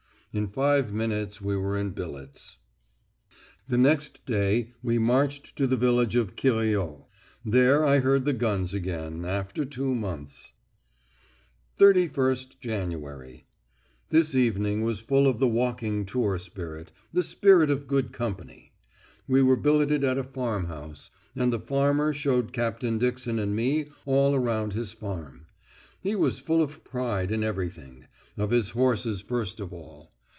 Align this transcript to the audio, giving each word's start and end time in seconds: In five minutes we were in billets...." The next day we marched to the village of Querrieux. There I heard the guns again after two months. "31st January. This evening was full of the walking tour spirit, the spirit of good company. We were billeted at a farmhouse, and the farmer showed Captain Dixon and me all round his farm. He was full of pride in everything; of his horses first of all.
In 0.33 0.47
five 0.47 0.93
minutes 0.93 1.41
we 1.41 1.57
were 1.57 1.77
in 1.77 1.89
billets...." 1.89 2.55
The 3.67 3.77
next 3.77 4.25
day 4.25 4.71
we 4.81 4.97
marched 4.97 5.57
to 5.57 5.67
the 5.67 5.75
village 5.75 6.15
of 6.15 6.37
Querrieux. 6.37 7.05
There 7.43 7.85
I 7.85 7.99
heard 7.99 8.23
the 8.23 8.31
guns 8.31 8.73
again 8.73 9.25
after 9.25 9.65
two 9.65 9.93
months. 9.93 10.53
"31st 11.77 12.61
January. 12.61 13.45
This 14.07 14.33
evening 14.33 14.83
was 14.85 15.01
full 15.01 15.27
of 15.27 15.39
the 15.39 15.49
walking 15.49 16.05
tour 16.05 16.39
spirit, 16.39 16.93
the 17.11 17.23
spirit 17.23 17.69
of 17.69 17.85
good 17.85 18.13
company. 18.13 18.71
We 19.27 19.41
were 19.43 19.57
billeted 19.57 20.05
at 20.05 20.17
a 20.17 20.23
farmhouse, 20.23 21.11
and 21.35 21.51
the 21.51 21.59
farmer 21.59 22.13
showed 22.13 22.53
Captain 22.53 22.97
Dixon 22.97 23.37
and 23.37 23.53
me 23.53 23.89
all 24.05 24.39
round 24.39 24.71
his 24.71 24.93
farm. 24.93 25.47
He 25.99 26.15
was 26.15 26.39
full 26.39 26.63
of 26.63 26.85
pride 26.85 27.33
in 27.33 27.43
everything; 27.43 28.07
of 28.37 28.51
his 28.51 28.69
horses 28.69 29.19
first 29.21 29.59
of 29.59 29.73
all. 29.73 30.09